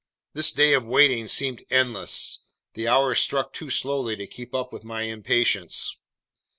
This 0.33 0.51
day 0.51 0.73
of 0.73 0.83
waiting 0.83 1.27
seemed 1.27 1.63
endless. 1.69 2.39
The 2.73 2.87
hours 2.87 3.19
struck 3.19 3.53
too 3.53 3.69
slowly 3.69 4.15
to 4.15 4.25
keep 4.25 4.55
up 4.55 4.73
with 4.73 4.83
my 4.83 5.03
impatience. 5.03 5.95